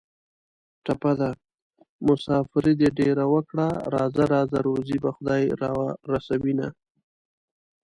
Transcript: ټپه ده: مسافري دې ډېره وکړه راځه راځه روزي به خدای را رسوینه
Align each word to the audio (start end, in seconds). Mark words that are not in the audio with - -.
ټپه 0.83 1.11
ده: 1.19 1.29
مسافري 2.07 2.73
دې 2.79 2.89
ډېره 2.99 3.23
وکړه 3.33 3.67
راځه 3.95 4.23
راځه 4.33 4.57
روزي 4.67 4.97
به 5.03 5.09
خدای 5.15 5.43
را 5.61 5.71
رسوینه 6.11 6.67